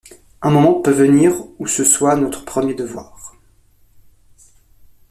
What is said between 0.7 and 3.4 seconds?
peut venir où ce soit notre premier devoir.